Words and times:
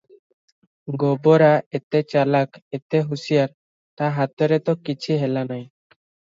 ଗୋବରା 1.03 1.49
ଏତେ 1.81 2.01
ଚାଲାଖ, 2.15 2.63
ଏତେ 2.79 3.03
ହୁସିଆର, 3.13 3.55
ତା 4.03 4.11
ହାତରେ 4.19 4.63
ତ 4.73 4.79
କିଛି 4.91 5.23
ହେଲା 5.25 5.49
ନାହିଁ। 5.55 5.67